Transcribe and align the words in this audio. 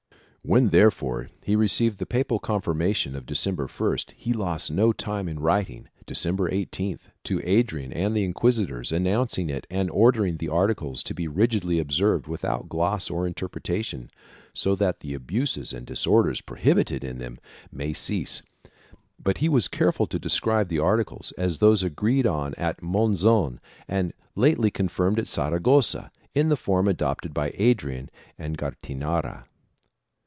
When, 0.43 0.69
therefore, 0.69 1.29
he 1.45 1.55
received 1.55 1.99
the 1.99 2.07
papal 2.07 2.39
confirmation 2.39 3.15
of 3.15 3.27
December 3.27 3.67
1st 3.67 4.13
he 4.13 4.33
lost 4.33 4.71
no 4.71 4.91
time 4.91 5.29
in 5.29 5.39
writing, 5.39 5.87
December 6.07 6.49
18th, 6.49 7.01
to 7.25 7.39
Adrian 7.47 7.93
and 7.93 8.15
the 8.15 8.23
inquisitors 8.23 8.91
announcing 8.91 9.51
it 9.51 9.67
and 9.69 9.91
ordering 9.91 10.37
the 10.37 10.49
articles 10.49 11.03
to 11.03 11.13
be 11.13 11.27
rigidly 11.27 11.77
observed 11.77 12.25
without 12.25 12.67
gloss 12.67 13.07
or 13.07 13.27
inter 13.27 13.47
pretation, 13.47 14.09
so 14.51 14.73
that 14.73 15.01
the 15.01 15.13
abuses 15.13 15.73
and 15.73 15.85
disorders 15.85 16.41
prohibited 16.41 17.03
in 17.03 17.19
them 17.19 17.37
may 17.71 17.93
cease, 17.93 18.41
but 19.21 19.37
he 19.37 19.47
was 19.47 19.67
careful 19.67 20.07
to 20.07 20.17
describe 20.17 20.69
the 20.69 20.79
articles 20.79 21.31
as 21.37 21.59
those 21.59 21.83
agreed 21.83 22.25
upon 22.25 22.55
at 22.55 22.81
Monzon 22.81 23.59
and 23.87 24.11
lately 24.35 24.71
confirmed 24.71 25.19
at 25.19 25.27
Saragossa 25.27 26.11
in 26.33 26.49
the 26.49 26.57
form 26.57 26.87
adopted 26.87 27.31
by 27.31 27.51
Adrian 27.59 28.09
and 28.39 28.57
Gattinara. 28.57 29.43